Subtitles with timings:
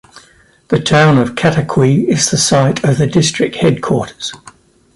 [0.69, 4.33] The town of Katakwi is the site of the district headquarters.